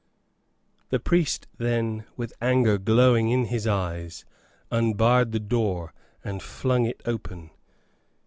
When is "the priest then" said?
0.89-2.05